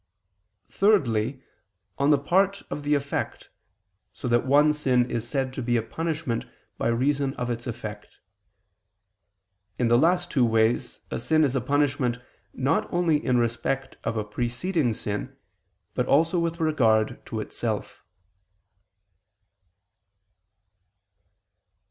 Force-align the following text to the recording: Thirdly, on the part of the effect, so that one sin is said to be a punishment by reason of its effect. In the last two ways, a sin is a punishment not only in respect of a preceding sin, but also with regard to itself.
Thirdly, 0.71 1.43
on 1.99 2.09
the 2.09 2.17
part 2.17 2.63
of 2.71 2.81
the 2.81 2.95
effect, 2.95 3.51
so 4.13 4.27
that 4.29 4.47
one 4.47 4.73
sin 4.73 5.07
is 5.11 5.29
said 5.29 5.53
to 5.53 5.61
be 5.61 5.77
a 5.77 5.83
punishment 5.83 6.45
by 6.79 6.87
reason 6.87 7.35
of 7.35 7.51
its 7.51 7.67
effect. 7.67 8.17
In 9.77 9.89
the 9.89 9.99
last 9.99 10.31
two 10.31 10.43
ways, 10.43 11.01
a 11.11 11.19
sin 11.19 11.43
is 11.43 11.55
a 11.55 11.61
punishment 11.61 12.17
not 12.51 12.91
only 12.91 13.23
in 13.23 13.37
respect 13.37 13.97
of 14.03 14.17
a 14.17 14.23
preceding 14.23 14.95
sin, 14.95 15.37
but 15.93 16.07
also 16.07 16.39
with 16.39 16.59
regard 16.59 17.23
to 17.27 17.39
itself. 17.39 18.03